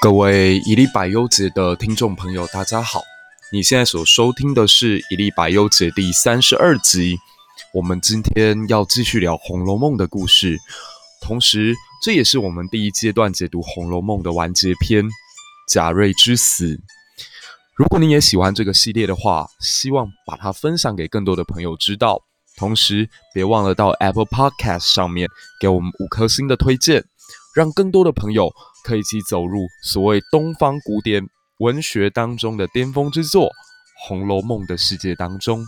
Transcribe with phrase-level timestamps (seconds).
[0.00, 3.02] 各位一历百忧解的听众朋友，大家好！
[3.50, 7.16] 你现在所收听的是一历百忧解第三十二集。
[7.72, 10.58] 我们今天要继续聊《红楼梦》的故事，
[11.22, 15.04] 同时这也是我们第一阶段解读《红楼梦》的完结篇——
[15.72, 16.78] 贾瑞之死。
[17.74, 22.22] 如果你也喜欢这个系列的话，希望把它分享给更多的朋友知道。
[22.56, 25.28] 同时，别忘了到 Apple Podcast 上面
[25.60, 27.04] 给我们五颗星的推荐，
[27.54, 28.52] 让更多的朋友。
[28.86, 31.20] 可以一起走入所谓东方古典
[31.58, 33.46] 文学当中的巅峰之作
[34.06, 35.64] 《红楼梦》的世界当中。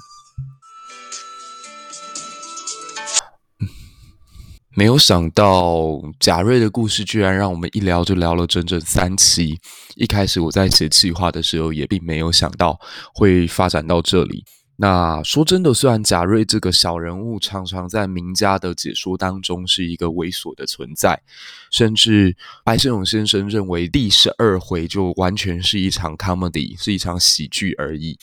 [4.76, 9.58] 没有想到贾瑞的故事居然让我们一聊就聊了整整三期。
[9.96, 12.78] 一开始我在写企划的时候，也并没有想到
[13.12, 14.44] 会发展到这里。
[14.80, 21.20] 那说真的，虽然贾瑞这个小人物常常在名家的解说当中是一个猥琐的存在，
[21.68, 28.16] 甚至白先勇先生认为第十二回就完全是一场 comedy，是一场喜剧而已。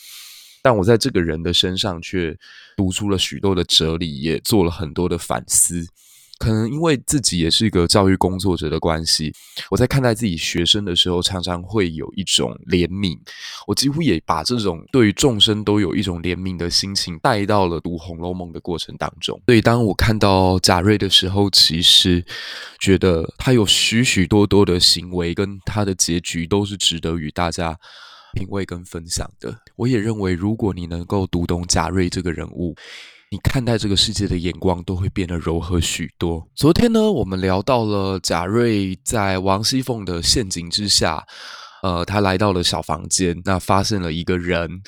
[0.62, 2.38] 但我在这个人的身上却
[2.78, 5.86] 读出了许多的哲理，也做了很多的反思。
[6.46, 9.34] 可能因为自己也是一个教育工作者的关系，
[9.72, 13.18] 我在看待自己学生的时候，常常会有一种怜悯。
[13.66, 19.42] 我几乎也把这种对于众生都有一种怜悯的心情带到了读《红楼梦》的过程当中。
[19.48, 22.24] 所以，当我看到贾瑞的时候，其实
[22.80, 27.76] 觉得他有许许多多的行为跟他的结局都是值得与大家
[28.34, 29.58] 品味跟分享的。
[29.76, 32.76] 我也认为，如果你能够读懂贾瑞这个人物，
[33.36, 36.48] 你看待这个世界的眼光都会变得柔和许多。
[36.56, 41.22] 昨天呢，我们聊到了贾瑞在王熙凤的陷阱之下，
[41.84, 44.82] 呃，他来到了小房间，那发现了一个人，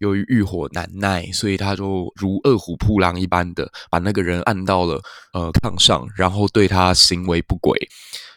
[0.00, 5.00] 由于欲火难耐，所以他就如饿虎扑狼一般的把那个人按到了
[5.32, 7.78] 呃炕上，然后对他行为不轨，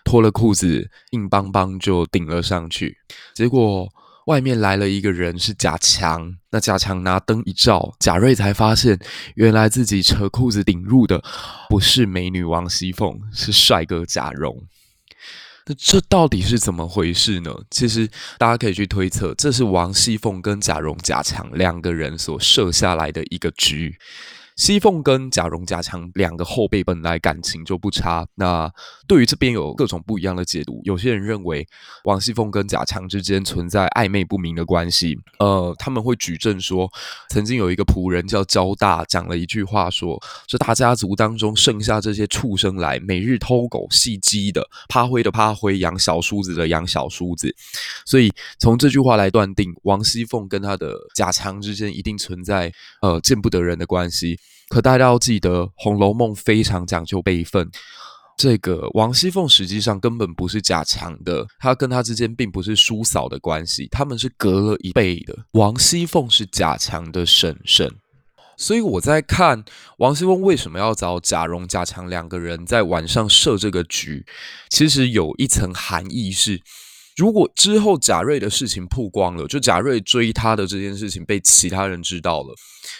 [0.04, 2.96] 脱了裤子，硬邦邦就顶了上去，
[3.34, 3.90] 结果。
[4.26, 6.36] 外面来了一个人，是贾强。
[6.52, 9.00] 那贾强拿灯一照，贾瑞才发现，
[9.36, 11.24] 原来自己扯裤子顶入的
[11.70, 14.64] 不是美女王熙凤，是帅哥贾蓉。
[15.68, 17.52] 那这到底是怎么回事呢？
[17.72, 23.98] 其实大家可以去推测，这是王熙凤跟贾蓉、贾强两个人所设下来的一个局。
[24.56, 28.72] 熙凤跟贾蓉、贾强两个后辈本来感情就不差，那
[29.06, 30.80] 对于这边有各种不一样的解读。
[30.86, 31.68] 有些人认为
[32.06, 36.90] 王熙凤跟贾强之间存在暧昧不明的关系，呃，他们会举证说，
[37.30, 47.54] 曾经有一个仆人叫焦大，讲了一句话说，说这大家族当中剩下这些畜生来，每日偷狗戏鸡的，趴灰的趴灰，养小叔子的养小叔子，
[48.06, 52.72] 所以从这句话来断定，王熙凤跟他的贾强之间一定存在
[53.02, 54.40] 呃见不得人的关系。
[54.70, 57.70] 可大家要记得，《红楼梦》非常讲究辈分。
[58.38, 65.38] 这个王熙凤实际上根本不是贾强的，她跟他之间并不是叔嫂的关系，他们是隔了一辈的。
[65.52, 67.90] 王熙凤是贾强的婶婶，
[68.58, 69.64] 所以我在看
[70.00, 74.26] 王熙凤为什么要找贾蓉、贾强两个人在晚上设这个局，
[74.70, 76.62] 其实有一层含义是。
[77.16, 82.54] 如果之后贾瑞的事情曝光了，就贾瑞追他的这件事情被其他人知道了，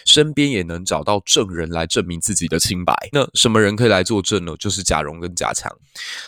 [0.06, 2.94] 身边也能找到证人来证明自己的清白。
[3.12, 4.54] 那什么人可以来作证呢？
[4.58, 5.70] 就是贾蓉跟贾强。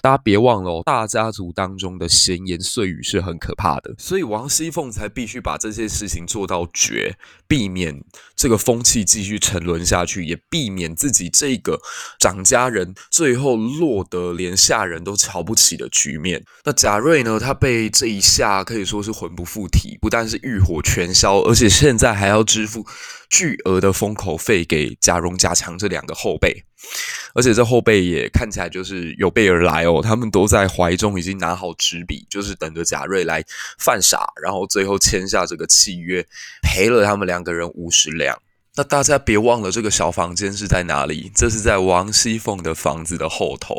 [0.03, 7.17] 大家别忘了哦，大家族当中的闲言碎语是很可怕的，所以王熙凤才必须把这些事情做到绝，
[7.47, 8.03] 避免
[8.37, 11.81] 这个风气继续沉沦下去，也避免自己这个
[12.19, 16.45] 长家人最后落得连下人都瞧不起的局面。
[16.65, 17.39] 那贾瑞呢？
[17.39, 22.85] 他被以这一下可以说是魂不附体，不但是欲火全消，而且现在还要支付
[23.31, 26.65] 巨额的封口费给贾蓉、贾强这两个后辈，
[27.35, 33.45] 而且这后辈也看起来就是有备而来哦，他们都在怀中已经拿好纸笔，就是等着贾瑞来
[33.79, 36.27] 犯傻，然后最后签下这个契约，
[36.63, 38.37] 赔了他们两个人五十两。
[38.79, 41.33] 那大家别忘了，这个小房间是在哪里？
[41.35, 43.75] 这是在王熙凤的房子的后头。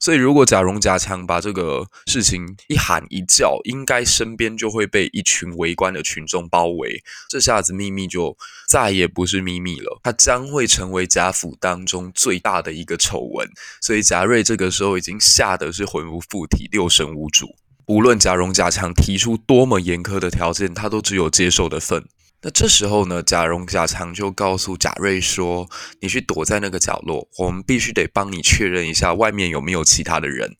[0.00, 7.04] 所以，如果贾蓉、贾强把这个事情一喊一叫，应该身边就会被一群围观的群众包围。
[7.28, 8.34] 这下子秘密就
[8.66, 13.46] 再也不是秘密了，它将会成为贾府当中最大的一个丑闻。
[13.82, 17.54] 所以，贾瑞这个时候已经吓得是魂不附体、六神无主。
[17.86, 22.06] 无论贾蓉、贾强提出多么严苛的条件，他都只有接受的份。
[22.44, 25.68] 那这时候呢，贾蓉、贾强就告诉贾瑞说
[26.02, 30.56] ：“你去躲在那个角落，我们必须得帮你确认一下外面有没有其他的人。”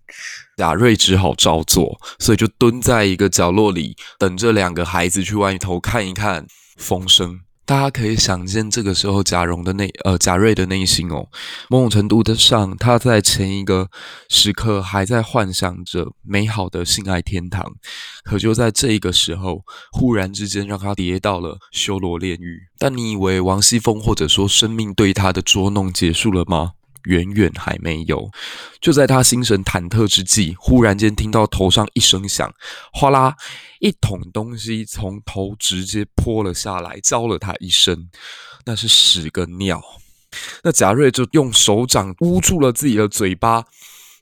[0.56, 6.46] 贾瑞只好照做，所以就蹲在一个角落里，等这两个孩子去外头看一看
[6.76, 7.41] 风声。
[7.64, 11.28] 大家可以想见，这个时候贾蓉的内呃贾瑞的内心哦，
[11.70, 13.88] 某种程度的上，他在前一个
[14.28, 17.64] 时刻还在幻想着美好的性爱天堂，
[18.24, 19.62] 可就在这一个时候，
[19.92, 22.68] 忽然之间让他跌到了修罗炼狱。
[22.78, 26.72] 但你以为王熙凤或者说生命对他的捉弄结束了吗？
[27.04, 28.30] 远远还没有，
[28.80, 32.52] 就在他心神忐忑之际，忽然间听到头上一声响，
[32.92, 33.36] 哗啦，
[33.80, 38.08] 一桶东西从头直接泼了下来，浇了他一身，
[38.64, 39.82] 那是屎跟尿。
[40.62, 43.64] 那贾瑞就用手掌捂住了自己的嘴巴，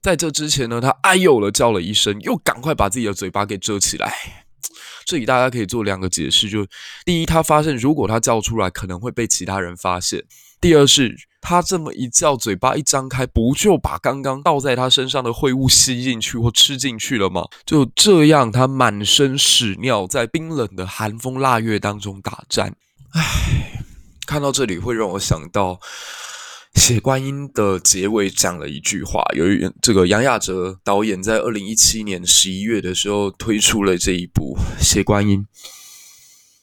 [0.02, 4.12] 在这之前呢，他哎呦了叫了一声，又赶快把自己的嘴巴给遮起来。
[5.04, 6.66] 这里大家可以做两个解释，就
[7.04, 10.20] 第一，他发现如果他叫出来，可能会被其他人发现；
[10.60, 11.16] 第二是。
[11.40, 17.44] 他这么一叫，嘴巴一张开，不就把刚刚倒在他身上的秽物吸进去或吃进去了吗？
[17.64, 22.76] 就这样，他满身屎尿，在冰冷的寒风腊月当中打战。
[23.14, 23.82] 唉，
[24.26, 25.74] 看到这里会让我想到
[26.74, 35.40] 《血观音》的结尾讲了一句话，由于这个杨亚哲导演在二零一七年十一月的时候推出了这一部《血观音》，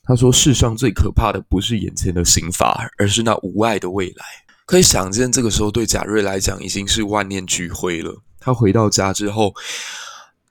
[0.04, 4.26] 他说：“世上最可怕的不是眼前的刑罚，而是那无爱的未来。”
[4.68, 8.22] 可以想见，这个时候对贾瑞来讲已经是万念俱灰了。
[8.38, 9.56] 他回到家之后，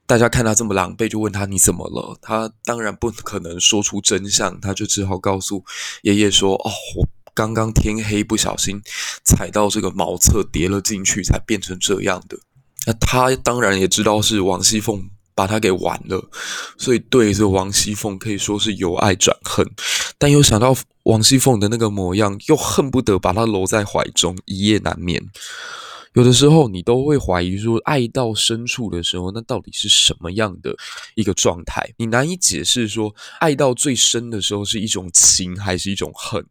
[0.07, 2.19] 大家看他这么狼狈，就问他你怎么了？
[2.23, 5.63] 他当然不可能说出真相，他就只好告诉
[6.01, 8.81] 爷爷说：“哦，我刚刚天黑不小心
[9.23, 12.39] 踩到这个茅厕，跌了进去，才变成这样的。”
[12.87, 15.11] 那他当然也知道是王熙凤。
[15.37, 16.31] 把他给玩了，
[16.79, 19.71] 所以对着王熙凤可以说是由爱转恨，
[20.19, 25.23] 但又想到王熙凤的那个模样，又恨不得把她搂在怀中，一夜难眠。
[26.15, 30.75] 有的时候，你都会怀疑说，爱到深处的时候，那到底是什么样的
[31.15, 31.93] 一个状态？
[31.99, 36.43] 你难以解释说，爱到最深的时候是一种情，还是一种恨？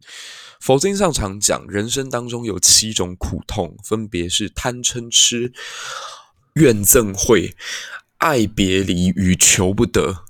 [0.60, 5.52] 佛经上常讲，人生当中有七种苦痛，分别是贪嗔痴、
[6.54, 7.52] 怨憎会。
[8.18, 10.24] 爱别离与求不得，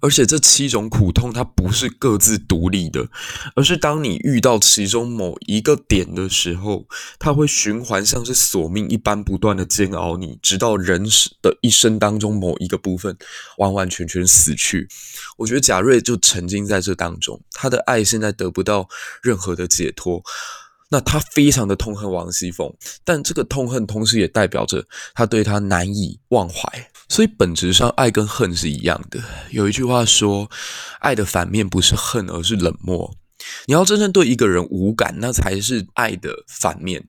[0.00, 3.08] 而且这七种苦痛它不是各自独立的，
[3.54, 6.86] 而是当你遇到其中某一个点的时候，
[7.18, 11.04] 它会循环，像是索命一般不断的煎熬你，直到人
[11.40, 13.16] 的一生当中某一个部分
[13.58, 14.88] 完完全全死去。
[15.38, 18.88] 我觉得贾瑞就沉浸在这当中，他的爱现在得不到
[19.22, 20.22] 任何的解脱，
[20.92, 22.70] 那他非常的痛恨王熙凤，
[23.02, 26.60] 但这个痛恨同时也代表着他对他难以忘怀。
[27.08, 29.18] 所以本质上，爱跟恨是一样的。
[29.50, 30.50] 有一句话说，
[31.00, 33.16] 爱的反面不是恨，而是冷漠。
[33.64, 37.02] 你要真正对一个人无感，那才是爱的反面。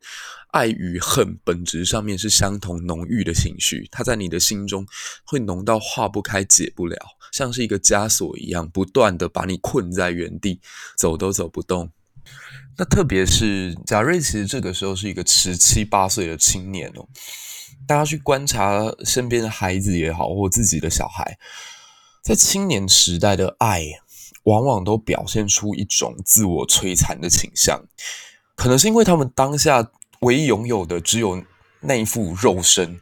[0.51, 4.85] 爱与恨本质上面是相同浓郁的情绪，它在你的心中
[5.25, 6.95] 会浓到化不开、解不了，
[7.33, 10.61] 像是一个枷锁一样，不断的把你困在原地，
[10.95, 11.91] 走都走不动。
[12.77, 17.07] 那特别是贾瑞，其实这个时候是一个十七八岁的青年哦。
[17.85, 21.37] 大家去观察身边的孩子也好，或自己的小孩，
[22.23, 23.83] 在青年时代的爱，
[24.43, 27.83] 往往都表现出一种自我摧残的倾向。
[28.55, 29.91] 可能是因为他们当下
[30.21, 31.43] 唯一拥有的只有
[31.81, 33.01] 那一副肉身，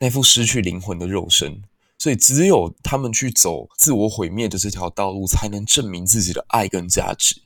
[0.00, 1.62] 那副失去灵魂的肉身，
[1.96, 7.42] 所以只有他们去走自我毁灭的这条道路，才能证明自己的爱跟价值。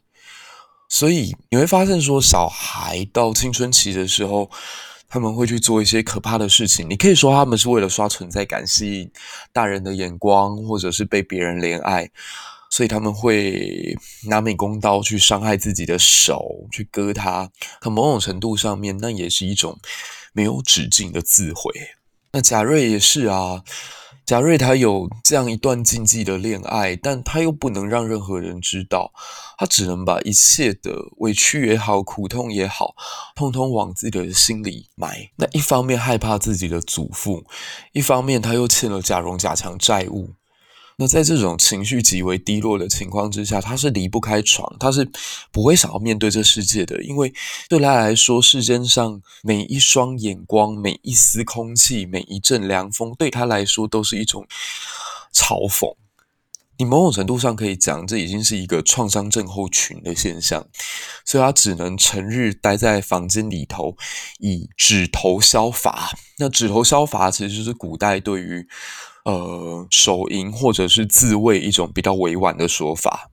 [0.89, 4.51] 所以你会发现，说小孩到青春期的时候，
[5.09, 9.11] 他们会去做一些可怕的事情，你可以说他们是为了刷存在感，吸引
[9.53, 12.09] 大人的眼光，或者是被别人怜爱，
[12.71, 13.97] 所以他们会
[14.29, 17.51] 拿美工刀去伤害自己的手，去割它。
[17.81, 19.79] 可某种程度上面，那也是一种
[20.33, 21.73] 没有止境的自毁。
[22.33, 23.63] 那贾瑞也是啊。
[24.27, 29.13] 贾瑞他有这样一段禁忌的恋爱，但他又不能让任何人知道，
[29.57, 32.97] 他只能把一切的委屈也好、苦痛也好，
[33.37, 35.31] 通通往自己的心里埋。
[35.37, 37.45] 那一方面害怕自己的祖父，
[37.93, 40.31] 一方面他又欠了贾蓉、贾强债务。
[40.99, 45.07] 那在这种情绪极为低落的情况之下，他是离不开床，他是
[45.53, 47.31] 不会想要面对这世界的，因为
[47.69, 54.47] 对他来说，世间上每一双眼光、每一丝空气、每一阵凉风，对他来说都是一种
[55.35, 55.95] 嘲讽。
[56.79, 60.67] 你某种程度上可以讲，这已经是一个创伤症候群的现象，
[61.27, 63.95] 所以他只能成日待在房间里头，
[64.39, 66.13] 以指头消罚。
[66.39, 68.67] 那指头消罚其实就是古代对于。
[69.27, 73.29] 呃，手淫或者是自慰一种比较委婉的说法，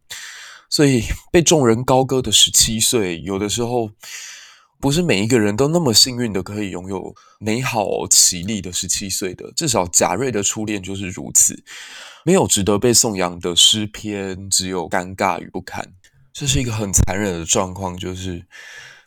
[0.68, 3.92] 所以被众人高歌的十七岁，有的时候
[4.80, 9.54] 不是每一个人都那么幸运的可以拥有美好绮丽的十七岁的。
[9.56, 11.64] 至少贾瑞的初恋就是如此，
[12.26, 15.94] 没有值得被颂扬的诗篇，只有尴尬与不堪。
[16.34, 18.44] 这是一个很残忍的状况，就是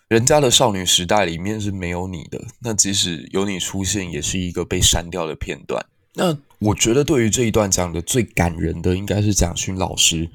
[0.06, 5.84] 人家的少女时代里面是没有你的，那即使有你出现，也是一个被删掉的片段。
[6.16, 10.28] 那我觉得对于这一段讲的最感人的，应该是蒋勋老师，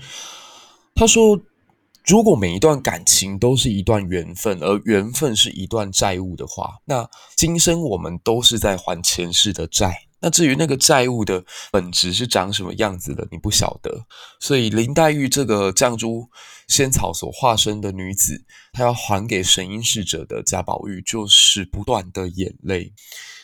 [0.95, 1.41] 他说。
[2.03, 9.95] 如果每一段感情都是一段缘分，而缘分是一段债务的话，那今生我们都是在还前世的债。
[10.22, 14.06] 那至于那个债务的本质是长什么样子的，你不晓得。
[14.40, 16.30] 所以林黛玉这个绛珠
[16.68, 22.94] 仙草所化身的女子，她要还给神瑛侍者的贾宝玉，就是不断的眼泪。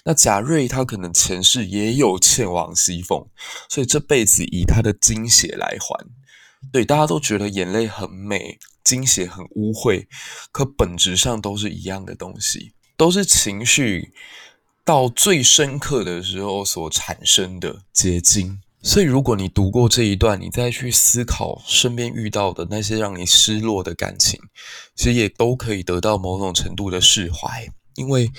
[0.06, 3.28] 那贾瑞他可能前世也有欠王熙凤，
[3.68, 6.08] 所以这辈子以他的精血来还。
[6.72, 10.08] 对，大家都觉得眼泪很美，精血很污秽，
[10.52, 14.14] 可本质上都是一样的东西，都是情绪
[14.88, 18.62] 到最深刻的时候所产生的结晶。
[18.82, 24.39] 所以，如果你读过这一段，你再去思考身边遇到的那些让你失落的感情，
[24.96, 27.67] 其实也都可以得到某种程度的释怀。
[27.96, 28.32] 因为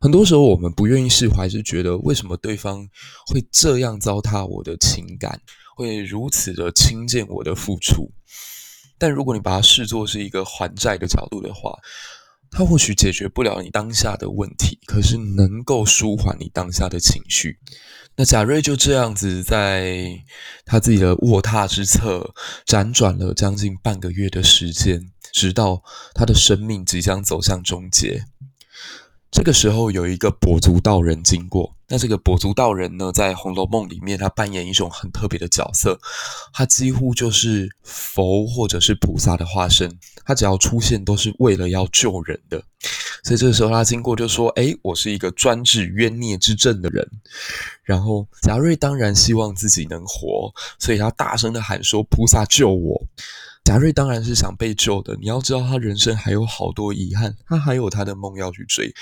[0.00, 2.84] 很多时候我们不愿意释怀，是觉得为什么对方
[3.28, 5.40] 会这样糟蹋我的情感。
[5.76, 8.10] 会如此的轻贱我的付出，
[8.98, 11.78] 但如果你把它视作是一个还债的角度的话，
[12.50, 17.58] 他或许解决不了你当下的问题，可是能够舒缓你当下的情绪。
[18.16, 20.08] 那贾瑞就这样子在
[20.64, 22.34] 他自己的卧榻之侧
[22.66, 25.82] 辗转了将近半个月的时间，直到
[26.14, 28.24] 他的生命即将走向终结。
[29.30, 31.74] 这个时候，有一个跛足道人经过。
[31.90, 35.98] 那这个跛足道人呢，在《红楼梦》里面，他扮演一种很特别的角色，
[36.52, 39.98] 他几乎就是佛或者是菩萨的化身。
[40.24, 42.62] 他只要出现，都是为了要救人的。
[43.22, 47.06] 所以这个时候，他经过就说：“哎，我是一个专治冤孽之症的人。”
[47.84, 53.02] 然后贾瑞当然希望自己能活，所以他大声的喊说：“菩萨救我！”
[53.68, 55.14] 贾瑞当然是想被救的。
[55.20, 58.94] 你要知道，他人生还有好多遗憾，他还有他的梦要去追，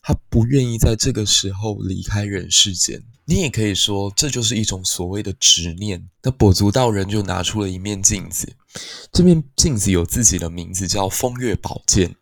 [0.00, 3.02] 他不愿意在这个时候离开人世间。
[3.24, 6.08] 你也可以说，这就是一种所谓的执念。
[6.22, 8.54] 那跛足道人就拿出了一面镜子，
[9.10, 12.14] 这面镜子有自己的名字，叫风月宝鉴。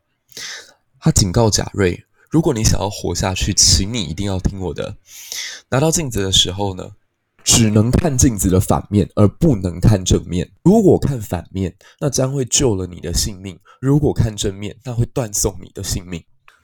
[0.99, 4.97] 他警告贾瑞，如果你想要活下去，请你一定要听我的。
[5.69, 6.93] 拿到镜子的时候呢，
[7.45, 10.51] 只能看镜子的反面，而不能看正面。
[10.63, 16.23] 如果看反面，那将会救了你的性命；如果看正面，那会断送你的性命。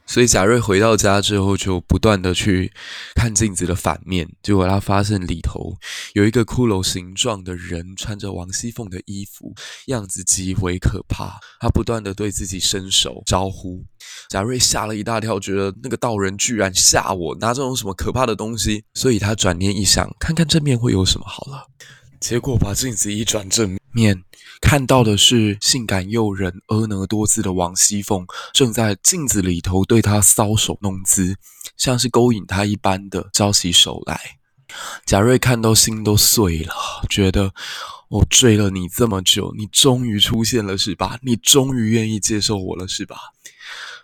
[0.09, 2.73] 所以贾瑞回到家之后，就不断的去
[3.15, 5.77] 看镜子的反面，结果他发现里头
[6.15, 9.55] 有一个骷髅形状的人，穿着王熙凤的衣服，
[9.87, 11.39] 样子极为可怕。
[11.61, 13.85] 他不断的对自己伸手招呼，
[14.31, 18.85] 贾瑞吓了一大跳，觉得那个道人居然吓我，拿这种什么可怕的东西。
[18.95, 21.67] 所以他转念一想，看看正面会有什么好了。
[22.19, 23.78] 结果把镜子一转正。
[23.93, 24.25] 面
[24.61, 31.37] 看到的是性感诱人、婀娜多姿的王熙凤，正在镜子里头对他搔首弄姿，
[31.77, 34.39] 像是勾引他一般的招起手来。
[35.07, 36.75] 贾瑞看到心都碎了，
[37.09, 37.55] 觉得
[38.09, 41.19] 我追了你这么久，你终于出现了是吧？
[41.23, 43.17] 你终于愿意接受我了是吧？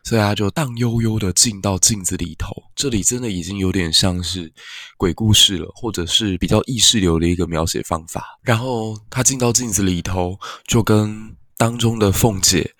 [0.05, 4.53] 所以他就荡悠悠的进到镜子里头，这里真的已经有点像是
[4.99, 8.39] 鬼故事了，或者是比较意识流的一个描写方法。
[8.43, 12.75] 然后他进到镜子里头，就跟当中的凤姐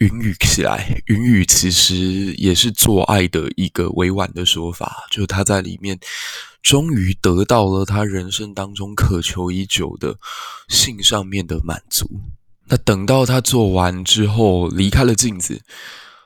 [0.00, 1.00] 云雨起来。
[1.06, 1.94] 云雨其实
[2.34, 5.96] 也是做爱的一个委婉的说法，就他在里面
[6.60, 10.18] 终于得到了他人生当中渴求已久的
[10.68, 12.10] 性上面的满足。
[12.64, 15.62] 那等到他做完之后，离开了镜子。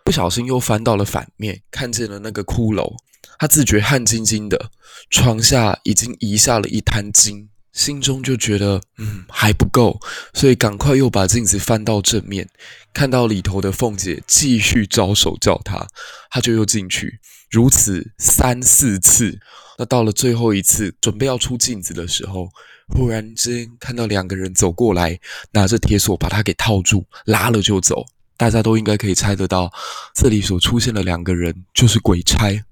[0.05, 2.95] 不小心又翻到了反面，看见了那个骷髅，
[3.39, 4.71] 他自觉汗津津的，
[5.11, 9.99] 床下已经遗下了一滩金，心中就觉得嗯还不够，
[10.35, 12.49] 所以赶快又把镜子翻到正面，
[12.93, 15.87] 看到里头的凤姐继续招手叫他，
[16.31, 19.39] 他就又进去，如此三四次，
[19.79, 22.49] 那到了最后一次准备要出镜子的时候，
[22.89, 25.19] 忽然间看到两个人走过来，
[25.53, 28.05] 拿着铁锁把他给套住，拉了就走。
[28.37, 29.73] 大家都应该可以猜得到，
[30.15, 32.65] 这里所出现的两个人就是鬼差。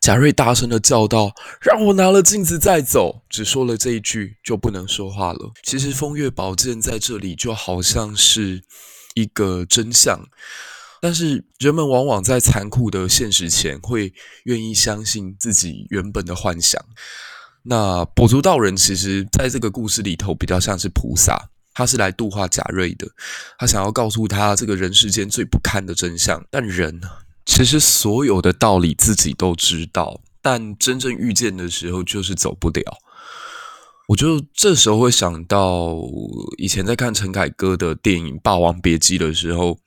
[0.00, 1.32] 贾瑞大声的叫道
[1.62, 5.50] ：“让我拿了镜子再走！”只说了这一句，就不能说话了。
[5.62, 8.62] 其实风月宝鉴在这里就好像是
[9.14, 10.20] 一个真相，
[11.00, 14.12] 但是人们往往在残酷的现实前，会
[14.44, 16.82] 愿意相信自己原本的幻想。
[17.62, 21.48] 那跛足道人其实在这个故事里头，比较像是菩萨。
[21.78, 23.06] 他是来度化贾瑞的，
[23.56, 26.44] 他想要告诉他这个人世间最不堪的真相。
[26.50, 27.00] 但人，
[27.46, 32.82] 其实所有的道理自己都知道，但真正遇见的时候就是走不了。
[34.08, 35.94] 我就这时候会想到
[36.56, 39.78] 以前在看陈凯歌的电影《霸王别姬》的时候，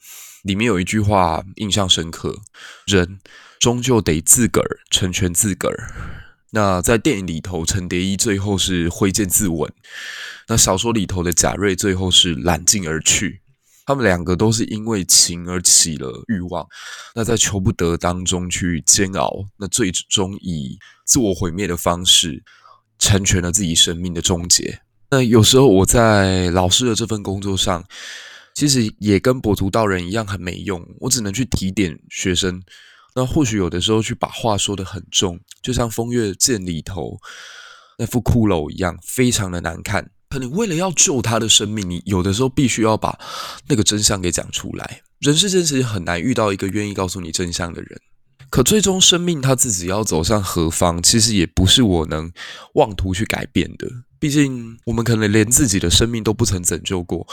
[0.44, 2.38] 里面有一句话印象深刻：
[2.86, 3.20] 人
[3.60, 6.21] 终究得自个儿成全自个儿。
[6.54, 9.70] 那在电影里头，陈蝶衣最后是挥剑自刎；
[10.48, 13.42] 那小说里头的贾瑞最后是揽镜而去。
[13.86, 16.66] 他们两个都是因为情而起了欲望，
[17.16, 22.44] 那在求不得当中去煎熬，那最终以自我毁灭的方式
[23.00, 24.82] 成全了自己生命的终结。
[25.10, 27.84] 那有时候我在老师的这份工作上，
[28.54, 32.62] 其实也跟跛足道人一样很没用，我只能去提点学生。
[33.14, 37.20] 那或许有的时候去把话说得很重，就像《风月剑》里头
[37.98, 40.10] 那副骷髅一样，非常的难看。
[40.30, 43.20] 可你为了要救他的生命，你有的时候必须要把
[43.68, 45.02] 那个真相给讲出来。
[45.20, 48.00] 人世间其实很难遇到一个愿意告诉你真相的人。
[48.50, 52.32] 可最终生命他自己要走向何方，其实也不是我能
[52.76, 53.88] 妄图去改变的。
[54.20, 57.28] 毕竟我们可能连自己的生命都不曾拯救过，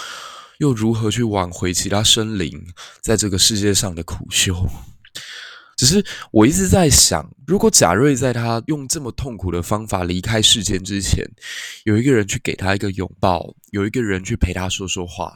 [0.58, 2.66] 又如何去挽回其他生灵
[3.00, 4.66] 在这个世界上的苦修？
[5.78, 11.24] 只是我一直在想，如果贾瑞在他用这么痛苦的方法离开世间之前，
[11.84, 15.34] 有一个人去给他一个拥抱，有一个人去陪他说说话，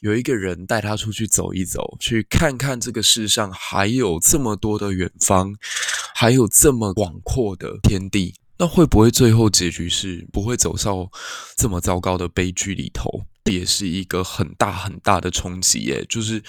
[0.00, 5.54] 有一个人带他出去走一走，去看看这个世上还有这么多的远方，
[6.12, 11.08] 还有这么广阔的天地，那会不会最后结局是不会走上
[11.56, 13.24] 这么糟糕的悲剧里头？
[13.44, 16.42] 也是一个很大很大的冲击耶，就是。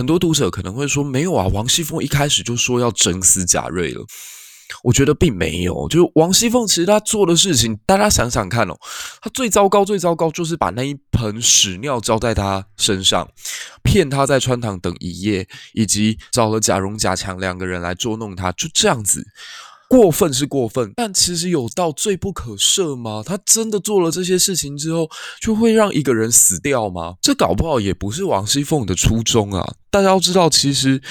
[0.00, 4.02] 很多读者可能会说：“没有啊，王熙凤一开始就说要整死贾瑞了。”
[4.82, 8.74] 我觉得并没有，就王熙凤其实她做的事情，大家想想看哦，
[9.20, 13.28] 她最糟糕、最糟糕就是把那一盆屎尿浇在他身上，
[13.82, 19.22] 骗他在穿堂等一夜，以及找了贾蓉、贾强两个人来捉弄他，就这样子。
[19.90, 23.24] 过分是过分，但其实有到罪不可赦吗？
[23.26, 27.16] 他真的做了这些事情之后，就会让一个人死掉吗？
[27.20, 29.74] 这搞不好也不是王熙凤的初衷啊！
[29.90, 31.02] 大家要知道，其实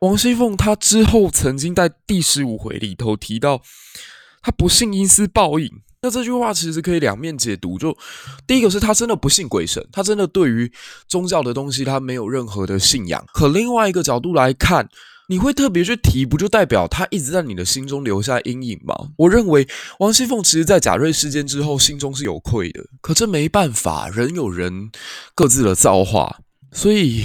[0.00, 3.60] 王熙凤她之后曾经在第十五回里头提到，
[4.42, 5.70] 她不信因私报应。
[6.00, 7.94] 那这句话其实可以两面解读，就
[8.46, 10.72] 第一个是她真的不信鬼神，她真的对于
[11.06, 13.22] 宗教的东西她没有任何的信仰。
[13.34, 14.88] 可另外一个角度来看，
[15.28, 18.94] 你会特别去提，不就代表他一直在你的心中留下阴影吗？
[19.16, 19.66] 我认为
[19.98, 22.84] 王熙凤其实，在贾瑞事件之后，心中是有愧的。
[23.00, 24.90] 可这没办法，人有人
[25.34, 26.40] 各自的造化，
[26.72, 27.24] 所以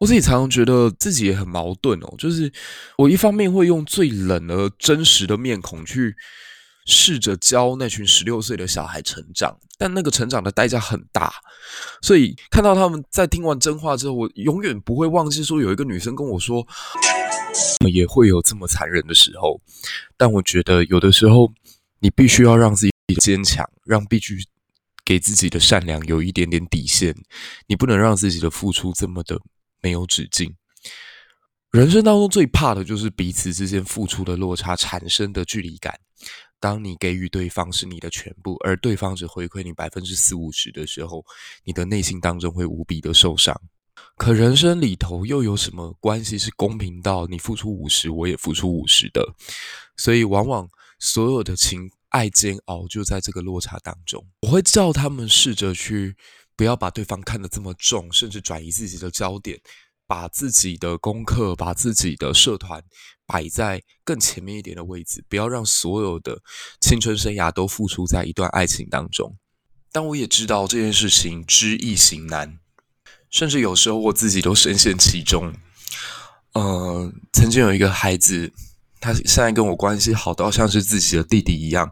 [0.00, 2.14] 我自己常常觉得自己也很矛盾哦。
[2.16, 2.50] 就是
[2.96, 6.16] 我一方面会用最冷而真实的面孔去。
[6.86, 11.32] 试着教那群十六岁的小孩成长，但那个成长的代价很大，
[12.02, 16.66] 所以看到他们在听完真话之后，我永远不会忘记说有一个女生跟我说，
[17.92, 19.60] 也会有这么残忍的时候。
[20.16, 21.52] 但我觉得有的时候，
[22.00, 24.38] 你必须要让自己坚强，让必须
[25.04, 27.14] 给自己的善良有一点点底线，
[27.66, 29.38] 你不能让自己的付出这么的
[29.80, 30.54] 没有止境。
[31.70, 35.96] 人生当中最怕的就是彼此之间付出的落差产生的距离感。
[36.60, 41.24] 当你给予对方是你的全部，而对方只回馈你百分之四五十的时候，
[41.64, 43.58] 你的内心当中会无比的受伤。
[44.16, 49.34] 可人生里头又有什么关系是公平到你付出五十，我也付出五十的？
[49.96, 50.68] 所以往往
[50.98, 54.24] 所有的情爱煎熬就在这个落差当中。
[54.42, 56.16] 我会叫他们试着去
[56.56, 59.58] 不要把对方看得这么重，甚至转移自己的焦点。
[60.10, 62.82] 把自己的功课、把自己的社团
[63.24, 66.42] 摆在更前面一点的位置，不要让所有的
[66.80, 69.36] 青春生涯都付出在一段爱情当中。
[69.92, 72.58] 但我也知道这件事情知易行难，
[73.30, 75.54] 甚至有时候我自己都深陷其中。
[76.54, 78.52] 呃，曾经有一个孩子，
[78.98, 81.88] 他现在跟我关系好到像是自己的弟弟一样，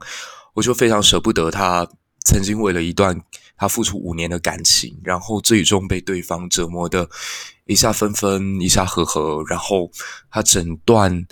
[0.55, 1.89] 我就非常舍不得他。
[2.25, 3.23] 曾经为了一段
[3.59, 7.07] 他付出五年的感情，然后最终被对方折磨的，
[7.67, 9.91] 一下分分，一下合合，然后
[10.31, 11.27] 他整段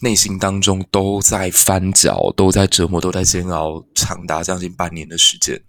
[0.00, 5.62] 内心当中都在翻搅，都在折磨，都在煎熬，长达将近半年的时间，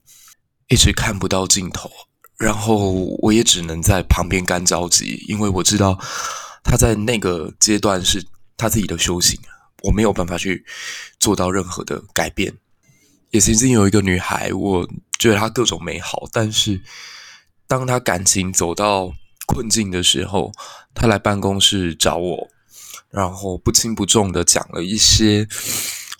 [0.69, 1.91] 一直看不到尽头。
[2.39, 5.97] 然后我也只能在旁边干着急，因为我知道
[6.63, 8.25] 他在那个阶段是
[8.57, 9.39] 他自己的修行，
[9.83, 10.65] 我没有办法去
[11.19, 12.53] 做到任何的改变。
[13.33, 16.79] 也曾经有一个女孩，我觉得她各种美好，但是
[17.65, 19.11] 当她感情走到
[19.47, 20.51] 困境的时候，
[20.93, 22.47] 她来办公室找我，
[23.09, 25.47] 然后不轻不重的讲了一些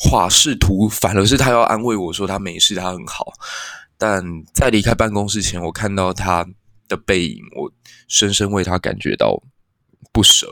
[0.10, 3.32] 话，试图反而是她要安慰我说她没事，她很好。
[3.96, 6.44] 但在离开办公室前，我看到她
[6.88, 7.72] 的背影，我
[8.08, 9.40] 深深为她感觉到
[10.12, 10.48] 不舍。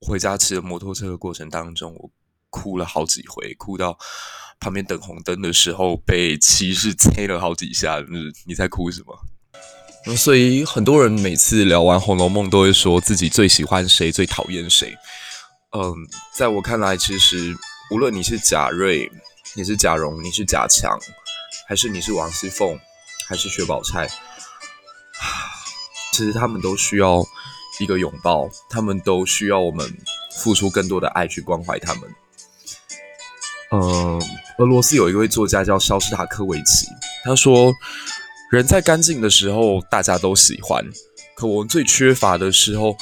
[0.00, 2.10] 回家骑着摩托车的过程当中，我
[2.48, 3.98] 哭了好几回，哭到。
[4.62, 9.18] 旁边等红灯的时候被骑士催了好几下，你你在哭什么？
[10.06, 14.96] 嗯，所以很多人每次聊完《红楼梦》都会说自己最喜欢谁，最讨厌谁。
[15.72, 15.92] 嗯，
[16.36, 17.56] 在我看来，其实
[17.90, 19.10] 无论你是贾瑞，
[19.54, 20.96] 你是贾蓉，你是贾强，
[21.66, 22.78] 还是你是王熙凤，
[23.28, 24.08] 还是薛宝钗，
[26.12, 27.20] 其实他们都需要
[27.80, 29.92] 一个拥抱，他们都需要我们
[30.36, 32.02] 付出更多的爱去关怀他们。
[33.74, 34.20] 嗯，
[34.58, 36.86] 俄罗斯有一位作家叫肖斯塔科维奇，
[37.24, 37.72] 他说。
[38.50, 40.84] 人在干净的时候，大家都喜欢；
[41.34, 42.94] 可我们最缺乏的时候，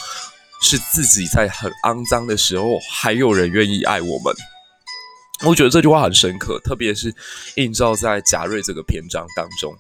[0.63, 4.33] 是自己在很肮脏的时候，还有人愿意爱我们。
[5.45, 7.13] 我觉得这句话很深刻，特别是
[7.57, 9.75] 映照在贾瑞这个篇章当中。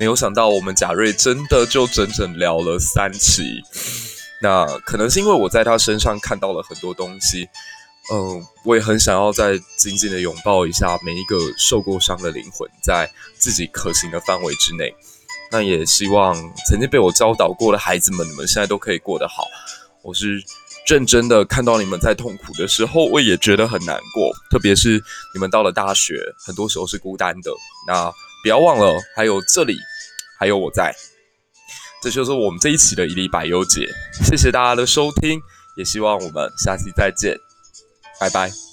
[0.00, 3.42] 没有想到，我们贾瑞真的就整整聊了三期。
[4.40, 7.46] 那可能是因为我在他身上看到了很多东西。
[8.12, 14.94] 嗯，我也很想要再紧紧的拥抱一下每一个受过伤的灵魂，在自己可行的范围之内。
[15.50, 16.34] 那也希望
[16.68, 19.44] 曾经被我教导过的孩子们，你们现在都可以过得好。
[20.02, 20.40] 我是
[20.86, 24.32] 认真的，看到你们在痛苦的时候，我也觉得很难过。
[24.50, 25.02] 特别是
[25.34, 26.14] 你们到了大学，
[26.44, 27.50] 很多时候是孤单的。
[27.88, 28.08] 那
[28.42, 29.76] 不要忘了，还有这里，
[30.38, 30.94] 还有我在。
[32.02, 33.88] 这就是我们这一期的一粒百忧解。
[34.24, 35.40] 谢谢大家的收听，
[35.76, 37.45] 也希望我们下期再见。
[38.18, 38.65] 拜拜。